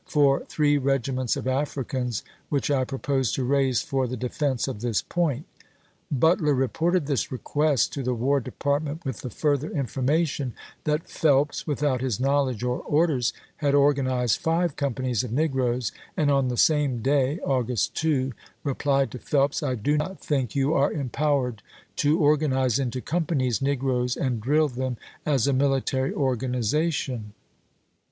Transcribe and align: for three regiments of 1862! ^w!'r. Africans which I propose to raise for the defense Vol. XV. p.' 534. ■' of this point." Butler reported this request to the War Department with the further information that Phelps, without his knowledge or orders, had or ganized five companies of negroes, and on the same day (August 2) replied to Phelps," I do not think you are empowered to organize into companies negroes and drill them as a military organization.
for 0.07 0.39
three 0.45 0.79
regiments 0.79 1.35
of 1.37 1.45
1862! 1.45 1.47
^w!'r. 1.47 1.61
Africans 1.61 2.23
which 2.49 2.71
I 2.71 2.83
propose 2.85 3.31
to 3.33 3.43
raise 3.43 3.83
for 3.83 4.07
the 4.07 4.17
defense 4.17 4.65
Vol. 4.65 4.73
XV. 4.73 4.79
p.' 4.81 4.87
534. 5.13 5.29
■' 5.29 5.31
of 5.35 5.41
this 5.41 5.41
point." 5.43 5.45
Butler 6.19 6.53
reported 6.55 7.05
this 7.05 7.31
request 7.31 7.93
to 7.93 8.01
the 8.01 8.15
War 8.15 8.39
Department 8.39 9.05
with 9.05 9.21
the 9.21 9.29
further 9.29 9.69
information 9.69 10.53
that 10.85 11.07
Phelps, 11.07 11.67
without 11.67 12.01
his 12.01 12.19
knowledge 12.19 12.63
or 12.63 12.79
orders, 12.79 13.31
had 13.57 13.75
or 13.75 13.93
ganized 13.93 14.37
five 14.39 14.75
companies 14.75 15.23
of 15.23 15.31
negroes, 15.31 15.91
and 16.17 16.31
on 16.31 16.47
the 16.47 16.57
same 16.57 17.03
day 17.03 17.37
(August 17.41 17.93
2) 17.93 18.33
replied 18.63 19.11
to 19.11 19.19
Phelps," 19.19 19.61
I 19.61 19.75
do 19.75 19.97
not 19.99 20.19
think 20.19 20.55
you 20.55 20.73
are 20.73 20.91
empowered 20.91 21.61
to 21.97 22.17
organize 22.17 22.79
into 22.79 23.01
companies 23.01 23.61
negroes 23.61 24.17
and 24.17 24.41
drill 24.41 24.67
them 24.69 24.97
as 25.27 25.45
a 25.45 25.53
military 25.53 26.11
organization. 26.11 27.33